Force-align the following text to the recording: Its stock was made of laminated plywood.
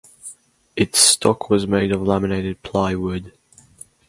Its 0.75 0.97
stock 0.97 1.47
was 1.51 1.67
made 1.67 1.91
of 1.91 2.01
laminated 2.01 2.63
plywood. 2.63 3.33